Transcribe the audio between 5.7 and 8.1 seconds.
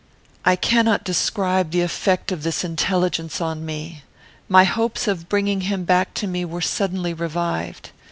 back to me were suddenly revived.